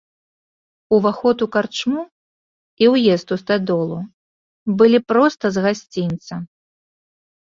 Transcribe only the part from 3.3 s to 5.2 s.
у стадолу былі